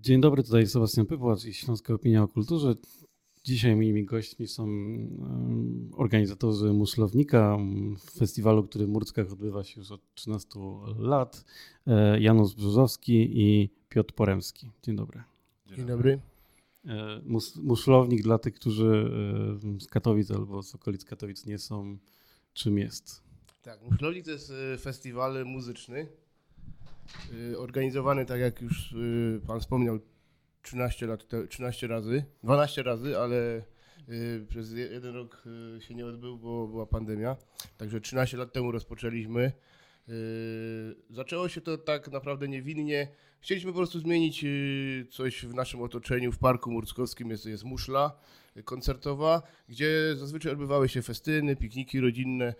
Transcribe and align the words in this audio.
Dzień 0.00 0.20
dobry, 0.20 0.42
tutaj 0.42 0.66
Sebastian 0.66 1.06
Pypłacz 1.06 1.44
i 1.44 1.54
Śląska 1.54 1.94
Opinia 1.94 2.22
o 2.22 2.28
Kulturze. 2.28 2.74
Dzisiaj 3.44 3.76
moimi 3.76 4.04
gośćmi 4.04 4.46
są 4.46 4.68
organizatorzy 5.92 6.72
Muszlownika, 6.72 7.58
festiwalu, 8.18 8.64
który 8.64 8.86
w 8.86 8.88
Murckach 8.88 9.32
odbywa 9.32 9.64
się 9.64 9.80
już 9.80 9.90
od 9.90 10.14
13 10.14 10.48
lat, 10.98 11.44
e, 11.86 12.20
Janusz 12.20 12.54
Brzozowski 12.54 13.40
i 13.40 13.70
Piotr 13.88 14.14
Poremski. 14.14 14.70
Dzień 14.82 14.96
dobry. 14.96 15.22
Dzień 15.66 15.86
dobry. 15.86 16.20
E, 16.84 17.20
muszlownik 17.62 18.22
dla 18.22 18.38
tych, 18.38 18.54
którzy 18.54 19.10
e, 19.76 19.80
z 19.80 19.86
Katowic 19.86 20.30
albo 20.30 20.62
z 20.62 20.74
okolic 20.74 21.04
Katowic 21.04 21.46
nie 21.46 21.58
są, 21.58 21.98
czym 22.52 22.78
jest? 22.78 23.22
Tak, 23.62 23.82
Muszlownik 23.90 24.24
to 24.24 24.30
jest 24.30 24.52
festiwal 24.80 25.46
muzyczny, 25.46 26.06
organizowany, 27.56 28.26
tak 28.26 28.40
jak 28.40 28.60
już 28.60 28.94
pan 29.46 29.60
wspomniał, 29.60 29.98
13, 30.68 31.06
lat, 31.06 31.26
13 31.48 31.86
razy, 31.86 32.24
12 32.42 32.82
razy, 32.82 33.18
ale 33.18 33.62
y, 34.08 34.46
przez 34.48 34.72
jeden 34.72 35.14
rok 35.14 35.42
y, 35.76 35.80
się 35.80 35.94
nie 35.94 36.06
odbył, 36.06 36.38
bo 36.38 36.68
była 36.68 36.86
pandemia. 36.86 37.36
Także 37.76 38.00
13 38.00 38.36
lat 38.36 38.52
temu 38.52 38.72
rozpoczęliśmy. 38.72 39.52
Y, 40.08 40.94
zaczęło 41.10 41.48
się 41.48 41.60
to 41.60 41.78
tak 41.78 42.08
naprawdę 42.08 42.48
niewinnie. 42.48 43.08
Chcieliśmy 43.40 43.72
po 43.72 43.76
prostu 43.76 44.00
zmienić 44.00 44.44
coś 45.10 45.44
w 45.44 45.54
naszym 45.54 45.82
otoczeniu. 45.82 46.32
W 46.32 46.38
Parku 46.38 46.70
Murckowskim 46.70 47.30
jest, 47.30 47.46
jest 47.46 47.64
muszla 47.64 48.20
koncertowa, 48.64 49.42
gdzie 49.68 50.16
zazwyczaj 50.16 50.52
odbywały 50.52 50.88
się 50.88 51.02
festyny, 51.02 51.56
pikniki 51.56 52.00
rodzinne, 52.00 52.54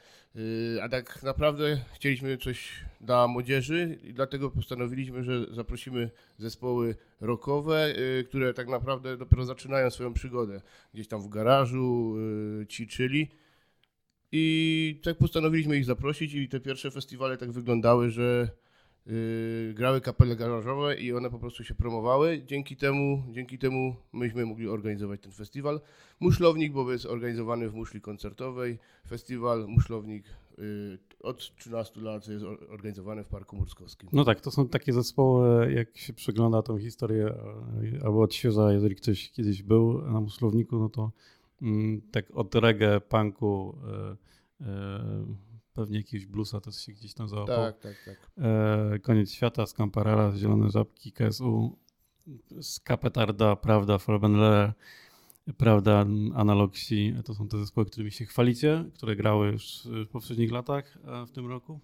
a 0.82 0.88
tak 0.88 1.22
naprawdę 1.22 1.84
chcieliśmy 1.94 2.36
coś 2.36 2.84
dla 3.00 3.28
młodzieży 3.28 3.98
i 4.02 4.14
dlatego 4.14 4.50
postanowiliśmy, 4.50 5.24
że 5.24 5.54
zaprosimy 5.54 6.10
zespoły 6.38 6.96
rockowe, 7.20 7.94
które 8.28 8.54
tak 8.54 8.68
naprawdę 8.68 9.16
dopiero 9.16 9.44
zaczynają 9.44 9.90
swoją 9.90 10.14
przygodę. 10.14 10.60
Gdzieś 10.94 11.08
tam 11.08 11.22
w 11.22 11.28
garażu 11.28 12.16
ćwiczyli. 12.68 13.28
I 14.32 15.00
tak 15.04 15.18
postanowiliśmy 15.18 15.76
ich 15.76 15.84
zaprosić 15.84 16.34
i 16.34 16.48
te 16.48 16.60
pierwsze 16.60 16.90
festiwale 16.90 17.36
tak 17.36 17.52
wyglądały, 17.52 18.10
że 18.10 18.48
Yy, 19.08 19.74
grały 19.74 20.00
kapele 20.00 20.36
garażowe 20.36 20.96
i 20.96 21.12
one 21.12 21.30
po 21.30 21.38
prostu 21.38 21.64
się 21.64 21.74
promowały. 21.74 22.42
Dzięki 22.46 22.76
temu, 22.76 23.22
dzięki 23.30 23.58
temu 23.58 23.96
myśmy 24.12 24.46
mogli 24.46 24.68
organizować 24.68 25.20
ten 25.20 25.32
festiwal. 25.32 25.80
Muszlownik, 26.20 26.72
bo 26.72 26.92
jest 26.92 27.06
organizowany 27.06 27.68
w 27.68 27.74
muszli 27.74 28.00
koncertowej. 28.00 28.78
Festiwal 29.08 29.66
Muszlownik 29.68 30.24
yy, 30.58 30.98
od 31.20 31.56
13 31.56 32.00
lat 32.00 32.28
jest 32.28 32.44
organizowany 32.68 33.24
w 33.24 33.28
Parku 33.28 33.56
Murskowskim. 33.56 34.08
No 34.12 34.24
tak, 34.24 34.40
to 34.40 34.50
są 34.50 34.68
takie 34.68 34.92
zespoły, 34.92 35.72
jak 35.72 35.96
się 35.96 36.12
przegląda 36.12 36.62
tą 36.62 36.78
historię 36.78 37.34
yy, 37.82 38.00
albo 38.04 38.22
odświeża, 38.22 38.72
jeżeli 38.72 38.96
ktoś 38.96 39.30
kiedyś 39.30 39.62
był 39.62 40.02
na 40.02 40.20
Muszlowniku, 40.20 40.78
no 40.78 40.88
to 40.88 41.12
tak 42.10 42.30
od 42.30 42.54
reggae, 42.54 43.00
punku, 43.00 43.78
yy, 44.60 44.66
yy, 44.66 45.36
pewnie 45.78 45.98
jakiegoś 45.98 46.26
bluesa 46.26 46.60
też 46.60 46.76
się 46.76 46.92
gdzieś 46.92 47.14
tam 47.14 47.28
załapał. 47.28 47.56
Tak, 47.56 47.78
tak, 47.78 47.96
tak. 48.04 48.30
E, 48.38 48.98
Koniec 48.98 49.32
świata, 49.32 49.66
Scamparella, 49.66 50.36
Zielone 50.36 50.70
Żabki, 50.70 51.12
KSU, 51.12 51.78
Skapetarda, 52.60 53.56
Prawda, 53.56 53.98
Forbenler, 53.98 54.72
Prawda, 55.56 56.06
Analoxi. 56.34 57.14
To 57.24 57.34
są 57.34 57.48
te 57.48 57.58
zespoły, 57.58 57.86
którymi 57.86 58.12
się 58.12 58.24
chwalicie, 58.24 58.84
które 58.94 59.16
grały 59.16 59.46
już 59.46 59.88
w 60.06 60.08
poprzednich 60.08 60.52
latach 60.52 60.98
w 61.26 61.30
tym 61.30 61.46
roku. 61.46 61.80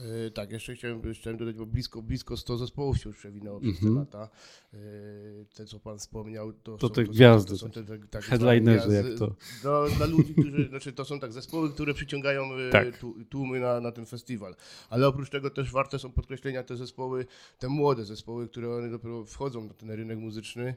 Yy, 0.00 0.30
tak, 0.30 0.52
jeszcze 0.52 0.74
chciałem, 0.74 1.02
chciałem 1.14 1.38
dodać, 1.38 1.56
bo 1.56 1.66
blisko, 1.66 2.02
blisko 2.02 2.36
100 2.36 2.56
zespołów 2.56 2.98
się 2.98 3.08
już 3.08 3.18
przewinęło 3.18 3.60
przez 3.60 3.82
mm 3.82 3.94
-hmm. 3.94 4.06
te 4.06 4.18
mhm. 4.18 4.22
lata. 4.22 4.36
Yy, 4.72 5.46
te, 5.54 5.64
co 5.66 5.80
pan 5.80 5.98
wspomniał, 5.98 6.52
to, 6.52 6.76
to 6.76 6.88
są, 6.88 6.94
te 6.94 7.04
to 7.04 7.12
gwiazdy, 7.12 7.56
są, 7.56 7.70
to 7.70 7.74
są 7.74 7.84
te, 7.84 7.98
te 7.98 8.06
tak 8.08 8.24
headlinerzy, 8.24 8.92
jak 8.92 9.18
to. 9.18 9.34
Do, 9.62 9.88
dla 9.96 10.06
ludzi, 10.06 10.34
którzy, 10.34 10.68
znaczy 10.70 10.92
to 10.92 11.04
są 11.04 11.20
tak 11.20 11.32
zespoły, 11.32 11.70
które 11.70 11.94
przyciągają 11.94 12.58
y, 12.58 12.70
tak. 12.70 13.04
tłumy 13.28 13.60
na, 13.60 13.80
na 13.80 13.92
ten 13.92 14.06
festiwal. 14.06 14.56
Ale 14.90 15.08
oprócz 15.08 15.30
tego 15.30 15.50
też 15.50 15.72
warte 15.72 15.98
są 15.98 16.12
podkreślenia 16.12 16.62
te 16.62 16.76
zespoły, 16.76 17.26
te 17.58 17.68
młode 17.68 18.04
zespoły, 18.04 18.48
które 18.48 18.76
one 18.76 18.90
dopiero 18.90 19.24
wchodzą 19.24 19.64
na 19.64 19.74
ten 19.74 19.90
rynek 19.90 20.18
muzyczny. 20.18 20.74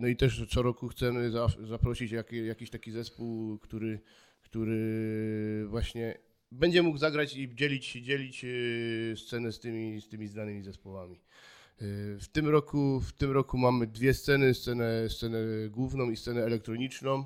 No 0.00 0.08
i 0.08 0.16
też 0.16 0.46
co 0.50 0.62
roku 0.62 0.88
chcemy 0.88 1.30
zaprosić 1.68 2.12
jakiś 2.30 2.70
taki 2.70 2.90
zespół, 2.92 3.58
który, 3.58 4.00
który 4.42 5.66
właśnie 5.68 6.18
będzie 6.52 6.82
mógł 6.82 6.98
zagrać 6.98 7.36
i 7.36 7.54
dzielić, 7.54 7.92
dzielić 7.92 8.44
y, 8.44 9.14
scenę 9.16 9.52
z 9.52 9.60
tymi, 9.60 10.00
z 10.00 10.08
tymi 10.08 10.28
znanymi 10.28 10.62
zespołami. 10.62 11.14
Y, 11.82 12.18
w 12.20 12.28
tym 12.32 12.48
roku, 12.48 13.00
w 13.00 13.12
tym 13.12 13.30
roku 13.30 13.58
mamy 13.58 13.86
dwie 13.86 14.14
sceny, 14.14 14.54
scenę, 14.54 15.08
scenę 15.08 15.38
główną 15.70 16.10
i 16.10 16.16
scenę 16.16 16.44
elektroniczną. 16.44 17.24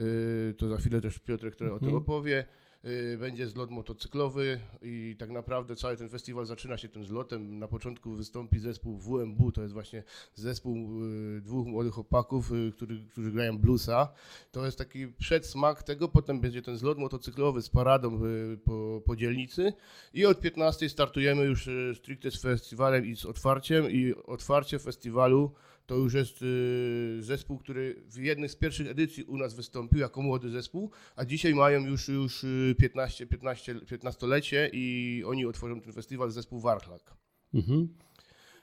Y, 0.00 0.54
to 0.58 0.68
za 0.68 0.76
chwilę 0.76 1.00
też 1.00 1.18
Piotrek 1.18 1.54
który 1.54 1.72
o 1.72 1.78
tym 1.78 1.88
mhm. 1.88 2.02
opowie. 2.02 2.44
Y, 2.84 3.18
będzie 3.18 3.48
zlot 3.48 3.70
motocyklowy 3.70 4.60
i 4.82 5.16
tak 5.18 5.30
naprawdę 5.30 5.76
cały 5.76 5.96
ten 5.96 6.08
festiwal 6.08 6.46
zaczyna 6.46 6.78
się 6.78 6.88
tym 6.88 7.04
zlotem. 7.04 7.58
Na 7.58 7.68
początku 7.68 8.12
wystąpi 8.12 8.58
zespół 8.58 8.96
WMB, 8.98 9.52
to 9.54 9.62
jest 9.62 9.74
właśnie 9.74 10.02
zespół 10.34 11.04
y, 11.04 11.40
dwóch 11.40 11.66
młodych 11.66 11.94
chłopaków, 11.94 12.52
y, 12.52 12.72
który, 12.76 13.04
którzy 13.10 13.32
grają 13.32 13.58
bluesa. 13.58 14.08
To 14.52 14.64
jest 14.64 14.78
taki 14.78 15.08
przedsmak 15.08 15.82
tego, 15.82 16.08
potem 16.08 16.40
będzie 16.40 16.62
ten 16.62 16.76
zlot 16.76 16.98
motocyklowy 16.98 17.62
z 17.62 17.68
paradą 17.68 18.20
po, 18.64 19.02
po 19.04 19.16
dzielnicy 19.16 19.72
i 20.14 20.26
od 20.26 20.40
15 20.40 20.88
startujemy 20.88 21.44
już 21.44 21.68
stricte 21.94 22.30
z 22.30 22.42
festiwalem 22.42 23.06
i 23.06 23.16
z 23.16 23.24
otwarciem 23.24 23.90
i 23.90 24.14
otwarcie 24.26 24.78
festiwalu 24.78 25.52
to 25.86 25.96
już 25.96 26.14
jest 26.14 26.42
y, 26.42 27.18
zespół, 27.20 27.58
który 27.58 28.02
w 28.08 28.16
jednej 28.16 28.48
z 28.48 28.56
pierwszych 28.56 28.90
edycji 28.90 29.24
u 29.24 29.36
nas 29.36 29.54
wystąpił 29.54 29.98
jako 29.98 30.22
młody 30.22 30.50
zespół, 30.50 30.90
a 31.16 31.24
dzisiaj 31.24 31.54
mają 31.54 31.86
już, 31.86 32.08
już 32.08 32.46
15, 32.78 33.26
15, 33.26 33.74
15-lecie 33.74 34.70
i 34.72 35.22
oni 35.26 35.46
otworzą 35.46 35.80
ten 35.80 35.92
festiwal, 35.92 36.30
zespół 36.30 36.60
Warchlak. 36.60 37.14
Mhm. 37.54 37.88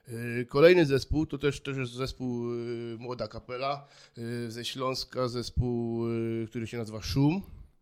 Y, 0.09 0.45
kolejny 0.45 0.85
zespół 0.85 1.25
to 1.25 1.37
też, 1.37 1.61
też 1.61 1.77
jest 1.77 1.93
zespół 1.93 2.53
y, 2.53 2.97
Młoda 2.99 3.27
Kapela 3.27 3.87
ze 4.47 4.65
Śląska, 4.65 5.27
zespół, 5.27 6.05
który 6.47 6.67
się 6.67 6.77
nazywa 6.77 7.01
Szum. 7.01 7.41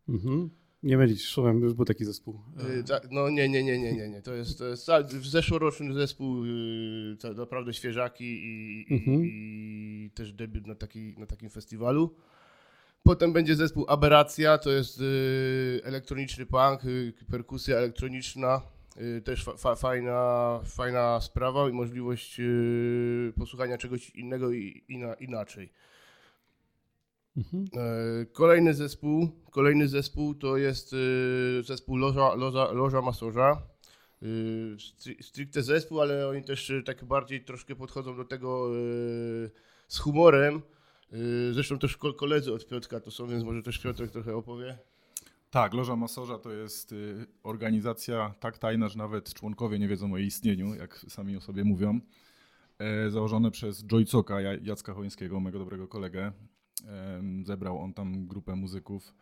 Mhm. 0.09 0.49
Nie 0.87 0.97
mylić 0.97 1.25
szumem, 1.25 1.61
już 1.61 1.73
był 1.73 1.85
taki 1.85 2.05
zespół. 2.05 2.39
Yy, 2.57 2.83
no 3.11 3.29
nie, 3.29 3.49
nie, 3.49 3.63
nie, 3.63 3.79
nie, 3.79 3.93
nie, 3.93 4.09
nie. 4.09 4.21
To 4.21 4.33
jest, 4.33 4.59
to 4.59 4.65
jest 4.65 4.85
zeszłoroczny 5.11 5.93
zespół, 5.93 6.45
yy, 6.45 7.17
naprawdę 7.37 7.73
świeżaki 7.73 8.25
i, 8.25 8.85
mhm. 8.93 9.25
i, 9.25 10.11
też 10.15 10.33
debiut 10.33 10.67
na, 10.67 10.75
taki, 10.75 11.15
na 11.17 11.25
takim 11.25 11.49
festiwalu. 11.49 12.15
Potem 13.03 13.33
będzie 13.33 13.55
zespół 13.55 13.85
Aberracja, 13.87 14.57
to 14.57 14.71
jest 14.71 14.99
yy, 14.99 15.81
elektroniczny 15.83 16.45
punk, 16.45 16.81
perkusja 17.31 17.77
elektroniczna. 17.77 18.61
Też 19.23 19.43
fa, 19.43 19.57
fa, 19.57 19.75
fajna, 19.75 20.59
fajna 20.65 21.21
sprawa 21.21 21.69
i 21.69 21.73
możliwość 21.73 22.41
posłuchania 23.35 23.77
czegoś 23.77 24.09
innego 24.09 24.51
i, 24.51 24.83
ina, 24.89 25.13
inaczej. 25.13 25.69
Mhm. 27.37 27.65
E, 27.75 28.25
kolejny 28.25 28.73
zespół, 28.73 29.29
kolejny 29.51 29.87
zespół 29.87 30.35
to 30.35 30.57
jest 30.57 30.93
e, 30.93 31.63
zespół 31.63 31.97
Loża, 31.97 32.35
Loża, 32.35 32.71
Loża 32.71 33.01
Masorza. 33.01 33.61
E, 34.21 34.25
stricte 35.21 35.63
zespół, 35.63 36.01
ale 36.01 36.29
oni 36.29 36.43
też 36.43 36.71
tak 36.85 37.05
bardziej 37.05 37.43
troszkę 37.43 37.75
podchodzą 37.75 38.15
do 38.15 38.25
tego 38.25 38.69
z 39.87 39.99
humorem. 39.99 40.61
Zresztą 41.51 41.79
też 41.79 41.97
koledzy 41.97 42.53
od 42.53 42.67
Piotrka 42.67 42.99
to 42.99 43.11
są, 43.11 43.27
więc 43.27 43.43
może 43.43 43.63
też 43.63 43.79
Piotrek 43.79 44.11
trochę 44.11 44.35
opowie. 44.35 44.77
Tak, 45.49 45.73
Loża 45.73 45.95
Masorza 45.95 46.37
to 46.37 46.51
jest 46.51 46.95
organizacja 47.43 48.33
tak 48.39 48.57
tajna, 48.57 48.89
że 48.89 48.97
nawet 48.97 49.33
członkowie 49.33 49.79
nie 49.79 49.87
wiedzą 49.87 50.13
o 50.13 50.17
jej 50.17 50.27
istnieniu, 50.27 50.75
jak 50.75 51.05
sami 51.09 51.37
o 51.37 51.41
sobie 51.41 51.63
mówią. 51.63 51.99
Założone 53.09 53.51
przez 53.51 53.83
Joycoka, 53.83 54.41
Jacka 54.41 54.93
Chońskiego, 54.93 55.39
mego 55.39 55.59
dobrego 55.59 55.87
kolegę. 55.87 56.31
Zebrał 57.43 57.79
on 57.81 57.93
tam 57.93 58.27
grupę 58.27 58.55
muzyków, 58.55 59.13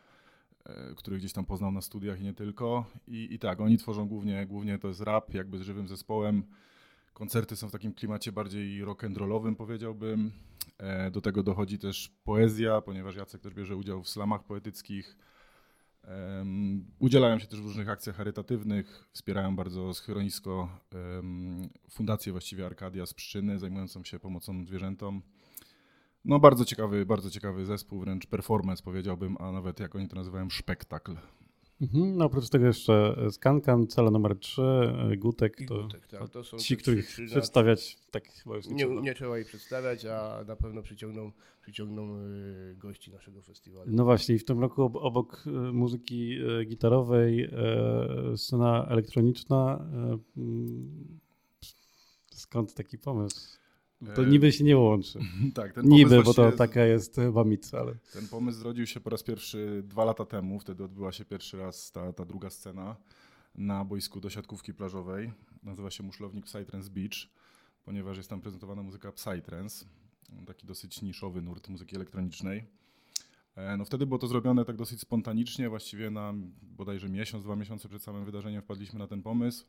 e, 0.66 0.96
których 0.96 1.20
gdzieś 1.20 1.34
tam 1.34 1.46
poznał 1.46 1.72
na 1.72 1.82
studiach 1.82 2.20
i 2.22 2.24
nie 2.24 2.34
tylko. 2.34 2.86
I, 3.08 3.34
i 3.34 3.40
tak, 3.40 3.62
oni 3.62 3.78
tworzą 3.78 4.08
głównie, 4.08 4.46
głównie 4.46 4.80
to 4.80 4.88
jest 4.88 5.02
rap, 5.02 5.34
jakby 5.34 5.58
z 5.58 5.62
żywym 5.62 5.88
zespołem. 5.88 6.44
Koncerty 7.14 7.56
są 7.56 7.70
w 7.70 7.72
takim 7.72 7.94
klimacie 7.94 8.32
bardziej 8.32 8.86
rock'n'rollowym, 8.86 9.56
powiedziałbym. 9.56 10.32
E, 10.78 11.12
do 11.12 11.22
tego 11.22 11.44
dochodzi 11.44 11.80
też 11.80 12.12
poezja, 12.24 12.82
ponieważ 12.82 13.16
Jacek 13.16 13.42
też 13.42 13.54
bierze 13.54 13.76
udział 13.76 14.04
w 14.04 14.10
slamach 14.10 14.44
poetyckich. 14.44 15.18
Udzielają 17.00 17.40
się 17.40 17.48
też 17.48 17.62
w 17.62 17.64
różnych 17.64 17.90
akcjach 17.90 18.16
charytatywnych, 18.16 19.08
wspierają 19.12 19.56
bardzo 19.56 19.94
schronisko, 19.94 20.70
fundację 21.90 22.32
właściwie 22.32 22.66
Arkadia 22.66 23.06
z 23.06 23.14
Pszczyny, 23.14 23.60
zajmującą 23.60 24.04
się 24.04 24.20
pomocą 24.20 24.66
zwierzętom. 24.66 25.22
No 26.26 26.40
bardzo 26.40 26.66
ciekawy, 26.66 27.06
bardzo 27.06 27.30
ciekawy 27.30 27.66
zespół, 27.66 28.00
wręcz 28.00 28.28
performance 28.28 28.84
powiedziałbym, 28.84 29.36
a 29.40 29.52
nawet 29.52 29.80
jak 29.80 29.96
oni 29.96 30.08
to 30.08 30.16
nazywają, 30.16 30.50
spektakl. 30.50 31.16
Mhm, 31.82 32.18
no 32.18 32.26
oprócz 32.26 32.50
tego 32.50 32.66
jeszcze 32.66 33.16
Skankan, 33.32 33.88
cela 33.88 34.12
numer 34.12 34.40
3, 34.40 34.62
Gutek, 35.18 35.60
I 35.62 35.66
to, 35.66 35.84
Gutek, 35.84 36.08
tak, 36.08 36.30
to 36.30 36.44
są 36.44 36.58
ci, 36.58 36.78
których 36.78 37.08
trzy- 37.08 37.26
przedstawiać 37.26 37.98
tak 38.12 38.28
chyba 38.28 38.56
już 38.56 38.68
nie, 38.68 38.74
Nie, 38.76 38.86
trzeba. 38.86 39.02
nie 39.02 39.14
trzeba 39.14 39.40
ich 39.40 39.48
przedstawiać, 39.48 40.06
a 40.06 40.44
na 40.48 40.56
pewno 40.56 40.82
przyciągną, 40.82 41.32
przyciągną 41.62 42.18
y, 42.20 42.76
gości 42.78 43.12
naszego 43.12 43.42
festiwalu. 43.42 43.92
No 43.92 44.04
właśnie, 44.04 44.36
i 44.36 44.40
w 44.40 44.46
tym 44.46 44.60
roku 44.60 44.84
ob- 44.84 44.96
obok 44.96 45.44
e, 45.48 45.50
muzyki 45.72 46.38
gitarowej 46.68 47.50
scena 48.36 48.86
elektroniczna. 48.90 49.86
mm, 50.38 51.20
Skąd 52.32 52.74
taki 52.74 52.98
pomysł? 52.98 53.58
To 54.16 54.24
E, 54.24 54.26
niby 54.26 54.52
się 54.52 54.64
nie 54.64 54.78
łączy. 54.78 55.20
Tak, 55.54 55.74
ten 55.74 55.86
Niby, 55.86 56.24
bo 56.24 56.34
to 56.34 56.52
taka 56.52 56.86
jest 56.86 57.16
chyba 57.16 57.44
mit, 57.44 57.72
ale... 57.74 57.96
Ten 58.14 58.28
pomysł 58.28 58.60
zrodził 58.60 58.86
się 58.86 59.00
po 59.00 59.10
raz 59.10 59.24
pierwszy 59.24 59.84
dwa 59.88 60.06
lata 60.06 60.26
temu. 60.26 60.60
Wtedy 60.60 60.84
odbyła 60.84 61.12
się 61.12 61.26
pierwszy 61.26 61.58
raz 61.58 61.92
ta, 61.92 62.14
ta 62.14 62.26
druga 62.26 62.50
scena 62.50 62.96
na 63.56 63.86
boisku 63.86 64.20
do 64.20 64.30
siatkówki 64.30 64.74
plażowej. 64.74 65.32
Nazywa 65.64 65.92
się 65.92 66.04
Muszlownik 66.04 66.46
Psytrance 66.46 66.90
Beach, 66.90 67.30
ponieważ 67.86 68.18
jest 68.18 68.30
tam 68.30 68.42
prezentowana 68.42 68.84
muzyka 68.84 69.12
Psytrance, 69.12 69.86
taki 70.48 70.68
dosyć 70.68 71.02
niszowy 71.02 71.42
nurt 71.42 71.70
muzyki 71.70 71.96
elektronicznej. 71.96 72.66
E, 73.56 73.78
No 73.78 73.86
wtedy 73.86 74.06
było 74.06 74.20
to 74.20 74.28
zrobione 74.28 74.66
tak 74.66 74.76
dosyć 74.76 75.02
spontanicznie, 75.02 75.70
właściwie 75.70 76.10
na 76.10 76.34
bodajże 76.62 77.10
miesiąc, 77.10 77.44
dwa 77.44 77.56
miesiące 77.56 77.90
przed 77.90 78.04
samym 78.04 78.26
wydarzeniem 78.26 78.62
wpadliśmy 78.62 79.00
na 79.00 79.08
ten 79.08 79.22
pomysł. 79.22 79.66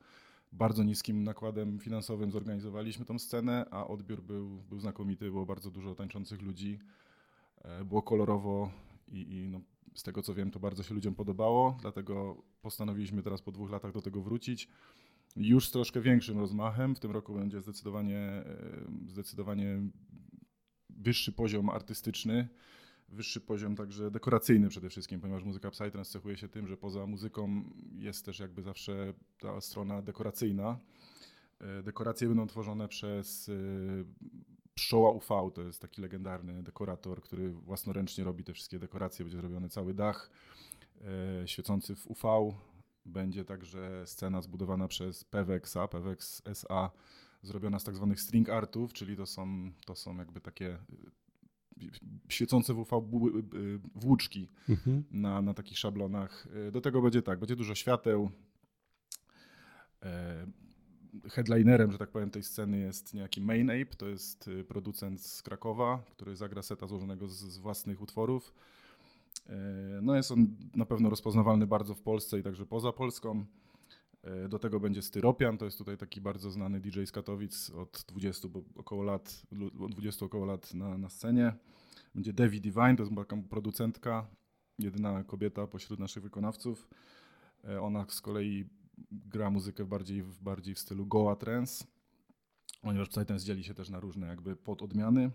Bardzo 0.53 0.83
niskim 0.83 1.25
nakładem 1.25 1.79
finansowym 1.79 2.31
zorganizowaliśmy 2.31 3.05
tą 3.05 3.19
scenę, 3.19 3.67
a 3.71 3.87
odbiór 3.87 4.23
był, 4.23 4.63
był 4.63 4.79
znakomity, 4.81 5.25
było 5.25 5.47
bardzo 5.47 5.71
dużo 5.71 5.95
tańczących 5.95 6.43
ludzi. 6.43 6.79
E, 7.65 7.85
Było 7.85 8.03
kolorowo 8.03 8.71
i, 9.09 9.37
i 9.37 9.49
no, 9.49 9.61
z 9.95 10.03
tego 10.03 10.23
co 10.23 10.35
wiem, 10.35 10.51
to 10.51 10.61
bardzo 10.61 10.83
się 10.83 10.95
ludziom 10.95 11.15
podobało, 11.15 11.79
dlatego 11.81 12.43
postanowiliśmy 12.63 13.23
teraz 13.23 13.43
po 13.43 13.53
dwóch 13.53 13.71
latach 13.71 13.93
do 13.93 14.03
tego 14.03 14.23
wrócić. 14.23 14.69
Już 15.37 15.69
z 15.69 15.71
troszkę 15.71 16.01
większym 16.01 16.39
rozmachem. 16.39 16.95
W 16.95 17.01
tym 17.01 17.11
roku 17.11 17.35
będzie 17.35 17.61
zdecydowanie, 17.61 18.19
e, 18.19 18.45
zdecydowanie 19.07 19.83
wyższy 20.91 21.33
poziom 21.33 21.71
artystyczny, 21.71 22.49
wyższy 23.09 23.41
poziom 23.41 23.77
także 23.77 24.11
dekoracyjny 24.11 24.69
przede 24.69 24.91
wszystkim, 24.91 25.21
ponieważ 25.21 25.45
muzyka 25.45 25.71
Psytrance 25.71 26.11
cechuje 26.13 26.37
się 26.37 26.49
tym, 26.49 26.67
że 26.69 26.77
poza 26.77 27.07
muzyką 27.07 27.65
jest 27.99 28.25
też 28.25 28.39
jakby 28.39 28.63
zawsze 28.63 29.15
ta 29.41 29.61
strona 29.61 30.03
dekoracyjna. 30.03 30.79
E, 31.61 31.83
Dekoracje 31.83 32.29
będą 32.29 32.47
tworzone 32.47 32.89
przez 32.89 33.49
e, 33.49 33.53
Pszczoła 34.75 35.11
UV, 35.11 35.51
to 35.55 35.63
jest 35.63 35.83
taki 35.83 36.03
legendarny 36.03 36.63
dekorator, 36.63 37.23
który 37.23 37.51
własnoręcznie 37.51 38.25
robi 38.25 38.45
te 38.45 38.53
wszystkie 38.53 38.79
dekoracje. 38.79 39.25
Będzie 39.25 39.39
zrobiony 39.39 39.69
cały 39.69 39.95
dach 39.95 40.31
e, 41.43 41.49
świecący 41.49 41.97
w 41.97 42.07
UV. 42.07 42.53
Będzie 43.07 43.45
także 43.45 44.07
scena 44.07 44.43
zbudowana 44.43 44.89
przez 44.89 45.25
Pewexa, 45.25 45.89
Pewex 45.91 46.43
SA, 46.45 46.91
zrobiona 47.43 47.79
z 47.79 47.85
tak 47.85 47.97
zwanych 47.97 48.21
string 48.21 48.49
artów, 48.49 48.93
czyli 48.93 49.17
to 49.17 49.27
są, 49.27 49.73
to 49.87 49.95
są 49.95 50.17
jakby 50.17 50.41
takie 50.41 50.79
świecące 52.29 52.75
w 52.75 52.79
UV 52.79 53.01
bu- 53.03 53.39
e, 53.39 53.43
włóczki 53.95 54.49
Mhm. 54.69 55.05
na, 55.11 55.43
na 55.43 55.55
takich 55.55 55.79
szablonach. 55.79 56.47
Y, 56.69 56.73
Do 56.73 56.81
tego 56.81 57.03
będzie 57.03 57.23
tak, 57.23 57.39
będzie 57.39 57.57
dużo 57.57 57.75
świateł. 57.75 58.31
E, 60.03 60.47
Headlinerem, 61.31 61.93
że 61.93 61.99
tak 61.99 62.11
powiem, 62.11 62.31
tej 62.31 62.43
sceny 62.43 62.79
jest 62.79 63.15
niejaki 63.15 63.41
Main 63.41 63.71
Ape, 63.71 63.97
to 63.97 64.09
jest 64.09 64.49
y, 64.49 64.65
producent 64.65 65.21
z 65.23 65.43
Krakowa, 65.43 66.03
który 66.11 66.37
zagra 66.37 66.63
seta 66.63 66.87
złożonego 66.87 67.29
z, 67.29 67.33
z 67.39 67.59
własnych 67.59 68.01
utworów. 68.03 68.55
E, 69.47 69.53
No 70.03 70.17
jest 70.17 70.31
on 70.33 70.47
na 70.75 70.87
pewno 70.87 71.11
rozpoznawalny 71.11 71.67
bardzo 71.67 71.95
w 71.95 72.01
Polsce 72.03 72.39
i 72.39 72.43
także 72.43 72.67
poza 72.67 72.93
Polską. 72.93 73.45
E, 74.27 74.49
Do 74.49 74.59
tego 74.59 74.81
będzie 74.81 75.03
Styropian, 75.03 75.59
to 75.59 75.65
jest 75.65 75.79
tutaj 75.79 75.97
taki 75.97 76.21
bardzo 76.21 76.51
znany 76.51 76.81
DJ 76.81 77.05
z 77.05 77.13
Katowic 77.13 77.71
od 77.71 78.05
20 78.09 78.49
bo 78.49 78.63
około 78.75 79.03
lat, 79.03 79.43
lu- 79.51 79.85
od 79.85 79.93
20 79.93 80.27
około 80.27 80.47
lat 80.47 80.75
na, 80.75 80.99
na 80.99 81.09
scenie. 81.09 81.53
Będzie 82.15 82.33
Devi 82.33 82.61
Divine, 82.61 82.97
to 82.97 83.03
jest 83.03 83.15
taka 83.17 83.37
producentka, 83.51 84.27
jedyna 84.79 85.25
kobieta 85.25 85.67
pośród 85.67 86.01
naszych 86.01 86.23
wykonawców. 86.23 86.89
E, 87.65 87.81
Ona 87.81 88.07
z 88.09 88.21
kolei 88.21 88.65
gra 89.11 89.51
muzykę 89.51 89.85
bardziej, 89.85 90.23
bardziej 90.43 90.75
w 90.75 90.79
stylu 90.79 91.07
Goa 91.07 91.37
Trance, 91.37 91.85
ponieważ 92.83 93.09
Psytrance 93.09 93.45
dzieli 93.47 93.65
się 93.65 93.75
też 93.75 93.91
na 93.91 94.01
różne 94.01 94.27
jakby 94.27 94.57
pododmiany. 94.57 95.31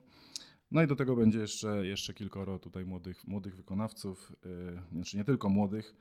No 0.72 0.84
i 0.84 0.88
do 0.88 0.96
tego 0.96 1.16
będzie 1.16 1.40
jeszcze, 1.40 1.88
jeszcze 1.88 2.14
kilkoro 2.14 2.60
tutaj 2.60 2.86
młodych, 2.86 3.28
młodych 3.28 3.56
wykonawców, 3.56 4.32
yy, 4.46 4.82
znaczy 4.92 5.18
nie 5.18 5.24
tylko 5.24 5.50
młodych 5.50 5.96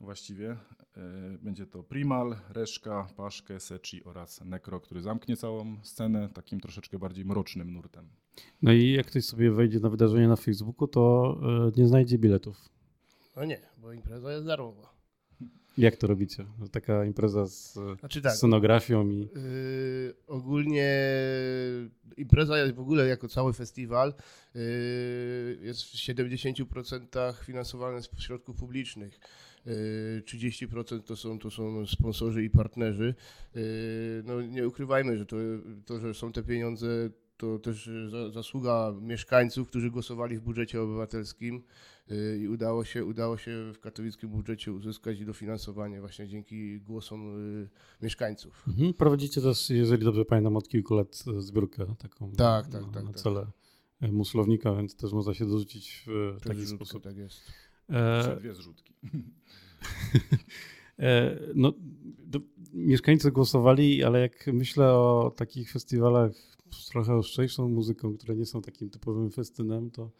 właściwie. 0.00 0.56
Yy, 0.96 1.38
będzie 1.42 1.66
to 1.66 1.82
Primal, 1.82 2.36
Reszka, 2.48 3.08
Paszkę, 3.16 3.60
Sechi 3.60 4.04
oraz 4.04 4.44
Necro, 4.44 4.80
który 4.80 5.00
zamknie 5.00 5.36
całą 5.36 5.76
scenę 5.82 6.28
takim 6.28 6.60
troszeczkę 6.60 6.98
bardziej 6.98 7.24
mrocznym 7.24 7.72
nurtem. 7.72 8.08
No 8.62 8.72
i 8.72 8.92
jak 8.92 9.06
ktoś 9.06 9.24
sobie 9.24 9.50
wejdzie 9.50 9.80
na 9.80 9.90
wydarzenie 9.90 10.28
na 10.28 10.36
Facebooku, 10.36 10.88
to 10.88 11.36
e, 11.76 11.80
nie 11.80 11.88
znajdzie 11.88 12.18
biletów. 12.18 12.68
No 13.36 13.44
nie, 13.44 13.60
bo 13.78 13.92
impreza 13.92 14.32
jest 14.32 14.46
darmowa. 14.46 14.98
Jak 15.78 15.96
to 15.96 16.06
robicie? 16.06 16.46
Że 16.62 16.68
Taka 16.68 17.04
impreza 17.04 17.46
z 17.46 17.76
e, 17.76 17.96
Znaczy 18.00 18.22
tak, 18.22 18.32
scenografią 18.32 19.08
i... 19.08 19.20
Yy, 19.20 20.14
ogólnie 20.26 20.92
impreza 22.16 22.58
jest 22.58 22.74
w 22.74 22.80
ogóle 22.80 23.06
jako 23.06 23.28
cały 23.28 23.52
festiwal 23.52 24.14
yy, 24.54 24.60
jest 25.62 25.82
w 25.82 25.94
70% 25.94 27.34
finansowane 27.44 28.02
z 28.02 28.10
środków 28.18 28.56
publicznych. 28.56 29.20
Yy, 29.66 30.22
30% 30.26 31.02
to 31.02 31.16
są, 31.16 31.38
to 31.38 31.50
są 31.50 31.86
sponsorzy 31.86 32.44
i 32.44 32.50
partnerzy. 32.50 33.14
Yy, 33.54 33.62
no 34.24 34.42
nie 34.42 34.68
ukrywajmy, 34.68 35.18
że 35.18 35.26
to, 35.26 35.36
to, 35.86 36.00
że 36.00 36.14
są 36.14 36.32
te 36.32 36.42
pieniądze, 36.42 37.10
to 37.36 37.58
też 37.58 37.90
za, 38.08 38.30
zasługa 38.30 38.94
mieszkańców, 39.00 39.68
którzy 39.68 39.90
głosowali 39.90 40.38
w 40.38 40.40
budżecie 40.40 40.82
obywatelskim 40.82 41.62
yy, 42.08 42.38
i 42.38 42.48
udało 42.48 42.84
się, 42.84 43.04
udało 43.04 43.36
się 43.38 43.72
w 43.74 43.78
katowickim 43.80 44.30
budżecie 44.30 44.72
uzyskać 44.72 45.24
dofinansowanie 45.24 46.00
właśnie 46.00 46.28
dzięki 46.28 46.80
głosom 46.80 47.34
mieszkańców. 48.02 48.64
Mhm. 48.68 48.94
Prowadzicie 48.94 49.40
też, 49.40 49.70
jeżeli 49.70 50.04
dobrze 50.04 50.24
pamiętam, 50.24 50.56
od 50.56 50.68
kilku 50.68 50.94
lat 50.94 51.24
zbiórkę 51.38 51.86
taką 51.98 52.32
Tak, 52.32 52.68
tak, 52.68 52.82
na, 52.82 52.92
tak, 52.92 53.04
na 53.04 53.12
tak. 53.12 53.20
cele 53.20 53.46
e, 54.00 54.12
muszlownika, 54.12 54.74
więc 54.74 54.96
też 54.96 55.12
można 55.12 55.34
się 55.34 55.46
dorzucić 55.46 56.04
w 56.06 56.36
Przez 56.36 56.48
taki 56.48 56.66
rzutkę, 56.66 56.76
sposób. 56.76 57.04
Tak 57.04 57.16
jest. 57.16 57.67
Czy 57.88 58.32
E, 58.32 58.36
dwie 58.36 58.54
zrzutki. 58.54 58.94
e, 60.98 61.38
no, 61.54 61.72
do, 62.26 62.40
mieszkańcy 62.72 63.30
głosowali, 63.32 64.04
ale 64.04 64.20
jak 64.20 64.46
myślę 64.46 64.92
o 64.92 65.32
takich 65.36 65.72
festiwalach 65.72 66.32
z 66.72 66.88
trochę 66.88 67.14
ostrzejszą 67.14 67.68
muzyką, 67.68 68.16
które 68.16 68.36
nie 68.36 68.46
są 68.46 68.62
takim 68.62 68.90
typowym 68.90 69.30
festynem, 69.30 69.90
to 69.90 70.10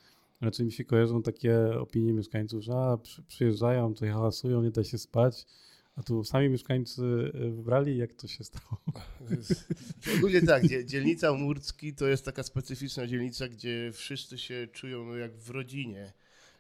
raczej 0.41 0.67
mi 0.67 0.73
się 0.73 0.85
kojarzą 0.85 1.23
takie 1.23 1.81
opinie 1.81 2.13
mieszkańców, 2.13 2.63
że 2.63 2.73
a, 2.73 2.97
przy, 2.97 3.23
przyjeżdżają, 3.23 3.95
tutaj 3.95 4.09
hałasują, 4.09 4.63
nie 4.63 4.71
da 4.71 4.85
się 4.85 4.99
spać, 4.99 5.47
a 5.97 6.03
tu 6.03 6.25
sami 6.25 6.49
mieszkańcy 6.49 7.03
e, 7.35 7.51
wybrali, 7.51 7.97
jak 7.97 8.15
to 8.15 8.29
się 8.29 8.45
stało. 8.45 8.81
Ogólnie 10.19 10.43
tak, 10.43 10.69
dzie- 10.69 10.85
dzielnica 10.85 11.35
Murcki 11.35 11.95
to 11.95 12.07
jest 12.07 12.25
taka 12.25 12.43
specyficzna 12.43 13.07
dzielnica, 13.07 13.49
gdzie 13.49 13.91
wszyscy 13.93 14.39
się 14.39 14.69
czują 14.73 15.05
no, 15.05 15.17
jak 15.17 15.37
w 15.37 15.51
rodzinie. 15.51 16.13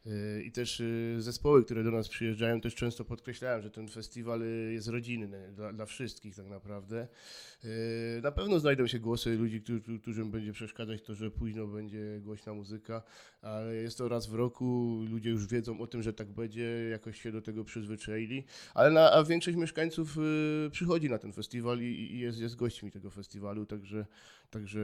Yy, 0.09 0.43
I 0.43 0.53
też 0.53 0.81
yy, 0.81 1.23
zespoły, 1.23 1.65
które 1.65 1.85
do 1.85 1.91
nas 1.91 2.09
przyjeżdżają, 2.09 2.61
też 2.61 2.75
często 2.75 3.05
podkreślają, 3.05 3.63
że 3.63 3.71
ten 3.71 3.89
festiwal 3.89 4.41
yy, 4.41 4.73
jest 4.73 4.89
rodzinny 4.89 5.53
dla, 5.53 5.73
dla 5.73 5.87
wszystkich 5.87 6.37
tak 6.37 6.47
naprawdę. 6.47 7.09
Na 8.23 8.33
pewno 8.33 8.61
znajdą 8.61 8.87
się 8.87 8.99
głosy 8.99 9.37
ludzi, 9.37 9.61
którzy, 9.61 9.99
którym 10.01 10.31
będzie 10.31 10.53
przeszkadzać 10.53 11.03
to, 11.03 11.15
że 11.15 11.31
późno 11.31 11.67
będzie 11.67 12.21
głośna 12.21 12.55
muzyka, 12.55 13.03
ale 13.43 13.75
jest 13.75 13.99
to 13.99 14.09
raz 14.09 14.27
w 14.27 14.35
roku, 14.35 15.01
ludzie 15.11 15.31
już 15.31 15.47
wiedzą 15.47 15.81
o 15.81 15.87
tym, 15.87 16.03
że 16.03 16.13
tak 16.13 16.33
będzie, 16.33 16.89
jakoś 16.91 17.21
się 17.21 17.33
do 17.33 17.43
tego 17.43 17.65
przyzwyczaili. 17.65 18.45
Ale 18.75 18.91
na, 18.91 19.13
a 19.13 19.25
większość 19.25 19.57
mieszkańców 19.57 20.19
y, 20.67 20.71
przychodzi 20.71 21.11
na 21.11 21.19
ten 21.19 21.33
festiwal 21.33 21.81
i, 21.81 22.15
i 22.15 22.19
jest, 22.19 22.39
jest 22.39 22.57
gośćmi 22.57 22.91
tego 22.91 23.11
festiwalu, 23.11 23.67
także, 23.67 24.07
także 24.51 24.81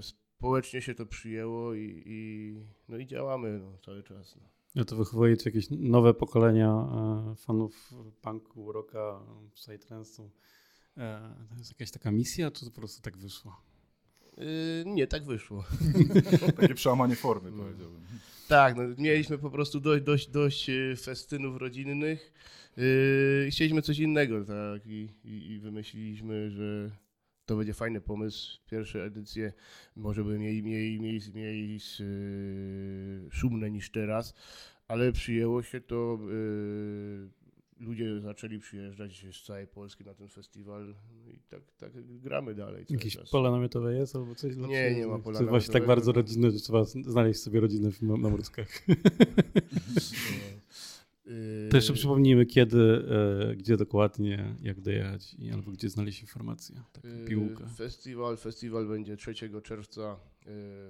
społecznie 0.00 0.82
się 0.82 0.94
to 0.94 1.06
przyjęło 1.06 1.74
i, 1.74 2.02
i, 2.06 2.54
no 2.88 2.98
i 2.98 3.06
działamy 3.06 3.58
no, 3.58 3.78
cały 3.84 4.02
czas. 4.02 4.36
No. 4.36 4.55
Ja 4.76 4.84
to 4.84 4.96
wychowujecie 4.96 5.50
jakieś 5.50 5.66
nowe 5.70 6.14
pokolenia 6.14 6.68
e, 6.68 7.34
fanów 7.36 7.94
punku, 8.22 8.72
rocka, 8.72 9.20
psytrance'u. 9.54 10.28
E, 10.96 11.34
to 11.50 11.58
jest 11.58 11.70
jakaś 11.70 11.90
taka 11.90 12.10
misja, 12.10 12.50
czy 12.50 12.64
to 12.64 12.70
po 12.70 12.76
prostu 12.80 13.02
tak 13.02 13.16
wyszło? 13.16 13.60
Y, 14.38 14.84
nie, 14.86 15.06
tak 15.06 15.24
wyszło. 15.24 15.64
Takie 16.60 16.74
przełamanie 16.74 17.16
formy, 17.16 17.50
No. 17.50 17.62
powiedziałbym. 17.62 18.00
Tak, 18.48 18.76
no, 18.76 18.82
mieliśmy 18.98 19.38
po 19.38 19.50
prostu 19.50 19.80
dość, 19.80 20.04
dość, 20.04 20.30
dość 20.30 20.70
y, 20.70 20.96
festynów 21.02 21.56
rodzinnych 21.56 22.32
y, 22.78 23.44
i 23.48 23.50
chcieliśmy 23.50 23.82
coś 23.82 23.98
innego, 23.98 24.44
tak, 24.44 24.86
i, 24.86 25.08
i, 25.24 25.50
i 25.52 25.58
wymyśliliśmy, 25.58 26.50
że 26.50 26.90
to 27.46 27.56
będzie 27.56 27.74
fajny 27.74 28.00
pomysł. 28.00 28.60
Pierwsze 28.70 29.04
edycje 29.04 29.52
może 29.96 30.22
były 30.24 30.38
mniej, 30.38 30.62
mniej, 30.62 30.98
mniej, 31.00 31.20
mniej 31.34 31.78
y, 32.00 33.28
szumne 33.30 33.70
niż 33.70 33.90
teraz, 33.90 34.34
ale 34.88 35.12
przyjęło 35.12 35.62
się 35.62 35.80
to. 35.80 36.18
y, 36.30 37.46
ludzie 37.80 38.20
zaczęli 38.20 38.58
przyjeżdżać 38.58 39.26
z 39.32 39.42
całej 39.46 39.66
Polski 39.66 40.04
na 40.04 40.14
ten 40.14 40.28
festiwal 40.28 40.94
i 41.34 41.38
tak, 41.48 41.60
tak 41.78 41.92
gramy 42.20 42.54
dalej. 42.54 42.84
Jakieś 42.90 43.14
czas. 43.16 43.30
pola 43.30 43.50
namiotowe 43.50 43.94
jest 43.94 44.16
albo 44.16 44.34
coś? 44.34 44.56
dla 44.56 44.68
Nie, 44.68 44.94
nie 44.94 45.06
ma 45.06 45.18
pola 45.18 45.42
właśnie 45.42 45.72
tak 45.72 45.86
bardzo 45.86 46.12
rodzinne, 46.12 46.50
że 46.50 46.58
trzeba 46.58 46.84
znaleźć 46.84 47.40
sobie 47.40 47.60
rodzinę 47.60 47.90
w- 47.90 48.02
na 48.02 48.28
Murskach. 48.28 48.68
To 51.76 51.78
jeszcze 51.78 51.92
przypomnijmy 51.92 52.46
kiedy, 52.46 53.06
e, 53.50 53.56
gdzie 53.56 53.76
dokładnie, 53.76 54.54
jak 54.62 54.80
dojechać 54.80 55.34
i 55.38 55.50
albo 55.50 55.70
gdzie 55.70 55.88
znaleźć 55.90 56.20
informacje. 56.20 56.82
Taką 56.92 57.08
Yy, 57.08 57.24
piłkę. 57.24 57.66
Festiwal, 57.76 58.36
festiwal 58.36 58.86
będzie 58.86 59.16
3 59.16 59.34
czerwca 59.62 60.16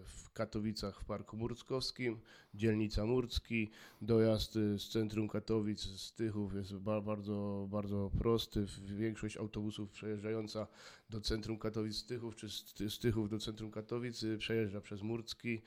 w 0.04 0.30
Katowicach 0.32 1.00
w 1.00 1.04
Parku 1.04 1.36
Murckowskim, 1.36 2.20
dzielnica 2.54 3.06
Murcki. 3.06 3.70
Dojazd 4.02 4.56
yy, 4.56 4.78
z 4.78 4.88
centrum 4.88 5.28
Katowic, 5.28 5.80
z 5.80 6.12
Tychów 6.12 6.54
jest 6.54 6.74
ba 6.74 7.00
bardzo, 7.00 7.68
bardzo 7.70 8.10
prosty. 8.18 8.66
Większość 8.84 9.36
autobusów 9.36 9.90
przejeżdżająca 9.90 10.66
do 11.10 11.20
centrum 11.20 11.58
Katowic 11.58 11.96
z 11.96 12.06
Tychów, 12.06 12.36
czy 12.36 12.48
z, 12.90 12.98
Tychów 12.98 13.28
do 13.28 13.38
centrum 13.38 13.70
Katowic 13.70 14.22
yy, 14.22 14.38
przejeżdża 14.38 14.80
przez 14.80 15.02
Murcki, 15.02 15.62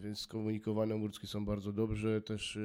więc 0.00 0.18
skomunikowane 0.18 0.94
Murcki 0.94 1.26
są 1.26 1.44
bardzo 1.44 1.72
dobrze. 1.72 2.20
Też 2.20 2.58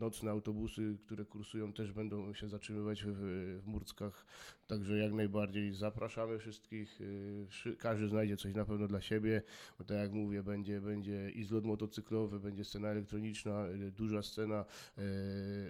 nocne 0.00 0.30
autobusy, 0.30 0.98
które 1.06 1.24
kursują 1.24 1.72
też 1.72 1.92
będą 1.92 2.34
się 2.34 2.48
zatrzymywać 2.48 3.04
w, 3.04 3.16
w 3.62 3.66
Murckach 3.66 4.26
Także 4.70 4.98
jak 4.98 5.12
najbardziej 5.12 5.72
zapraszamy 5.72 6.38
wszystkich. 6.38 7.00
y, 7.00 7.76
Każdy 7.78 8.08
znajdzie 8.08 8.36
coś 8.36 8.54
na 8.54 8.64
pewno 8.64 8.88
dla 8.88 9.00
siebie, 9.00 9.42
bo 9.78 9.84
tak 9.84 9.96
jak 9.96 10.12
mówię, 10.12 10.42
będzie, 10.42 10.80
będzie 10.80 11.30
i 11.30 11.44
zlot 11.44 11.64
motocyklowy, 11.64 12.40
będzie 12.40 12.64
scena 12.64 12.88
elektroniczna, 12.88 13.66
y, 13.68 13.90
duża 13.92 14.22
scena 14.22 14.64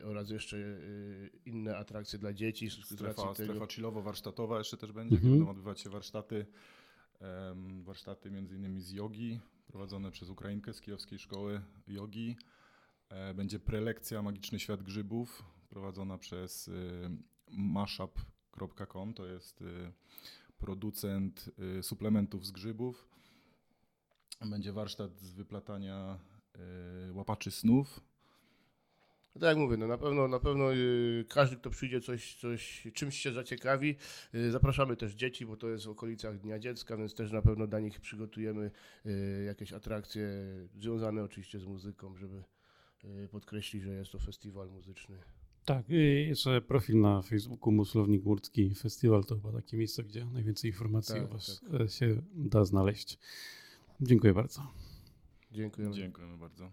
y, 0.00 0.04
oraz 0.06 0.30
jeszcze 0.30 0.56
y, 0.56 1.30
inne 1.46 1.76
atrakcje 1.76 2.18
dla 2.18 2.32
dzieci. 2.32 2.70
Strefa, 2.70 3.34
strefa 3.34 3.66
chillowo-warsztatowa 3.66 4.58
jeszcze 4.58 4.76
też 4.76 4.92
będzie, 4.92 5.16
Mhm. 5.16 5.32
będą 5.34 5.50
odbywać 5.50 5.80
się 5.80 5.90
warsztaty. 5.90 6.46
em, 7.20 7.82
warsztaty 7.84 8.30
między 8.30 8.56
innymi 8.56 8.80
z 8.80 8.90
jogi, 8.90 9.40
prowadzone 9.66 10.10
przez 10.10 10.28
Ukrainkę 10.30 10.72
z 10.72 10.80
Kijowskiej 10.80 11.18
Szkoły 11.18 11.60
Jogi. 11.88 12.36
E, 13.08 13.34
będzie 13.34 13.58
prelekcja 13.58 14.22
Magiczny 14.22 14.58
Świat 14.58 14.82
Grzybów, 14.82 15.44
prowadzona 15.68 16.18
przez 16.18 16.68
y, 16.68 16.72
to 19.14 19.26
jest 19.26 19.62
y, 19.62 19.92
producent 20.58 21.50
y, 21.78 21.82
suplementów 21.82 22.46
z 22.46 22.50
grzybów. 22.50 23.08
Będzie 24.46 24.72
warsztat 24.72 25.20
z 25.20 25.32
wyplatania 25.32 26.18
y, 27.08 27.12
łapaczy 27.12 27.50
snów, 27.50 28.00
Tak 29.34 29.42
jak 29.42 29.56
mówię, 29.56 29.76
no 29.76 29.86
na 29.86 29.98
pewno, 29.98 30.28
na 30.28 30.40
pewno 30.40 30.64
każdy, 31.28 31.56
kto 31.56 31.70
przyjdzie, 31.70 32.00
coś, 32.00 32.34
coś, 32.34 32.86
czymś 32.94 33.18
się 33.18 33.32
zaciekawi. 33.32 33.96
Zapraszamy 34.50 34.96
też 34.96 35.14
dzieci, 35.14 35.46
bo 35.46 35.56
to 35.56 35.68
jest 35.68 35.86
w 35.86 35.90
okolicach 35.90 36.38
Dnia 36.38 36.58
Dziecka, 36.58 36.96
więc 36.96 37.14
też 37.14 37.32
na 37.32 37.42
pewno 37.42 37.66
dla 37.66 37.80
nich 37.80 38.00
przygotujemy 38.00 38.70
jakieś 39.46 39.72
atrakcje 39.72 40.28
związane 40.74 41.22
oczywiście 41.22 41.58
z 41.58 41.64
muzyką, 41.64 42.16
żeby 42.16 42.44
podkreślić, 43.30 43.82
że 43.82 43.90
jest 43.90 44.12
to 44.12 44.18
festiwal 44.18 44.70
muzyczny. 44.70 45.18
Tak, 45.74 45.90
i 45.90 46.26
jeszcze 46.28 46.60
profil 46.60 47.00
na 47.00 47.22
Facebooku 47.22 47.72
Muslownik 47.72 48.24
Murcki 48.24 48.74
Festiwal 48.74 49.24
to 49.24 49.34
chyba 49.34 49.52
takie 49.52 49.76
miejsce, 49.76 50.04
gdzie 50.04 50.24
najwięcej 50.26 50.70
informacji 50.70 51.14
Tak, 51.14 51.24
o 51.24 51.28
Was 51.28 51.60
tak. 51.70 51.80
e, 51.80 51.88
się 51.88 52.22
da 52.34 52.64
znaleźć. 52.64 53.18
Dziękuję 54.00 54.34
bardzo. 54.34 54.72
Dziękujemy. 55.52 55.94
Dziękujemy 55.94 56.36
bardzo. 56.36 56.72